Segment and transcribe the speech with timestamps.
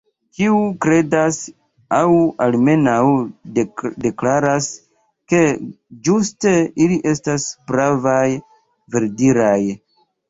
[0.35, 1.35] Ĉiu kredas,
[1.97, 2.05] aŭ
[2.45, 3.03] almenaŭ
[3.59, 4.71] deklaras,
[5.35, 5.43] ke
[6.09, 8.27] ĝuste ili estas pravaj,
[8.97, 9.59] verdiraj.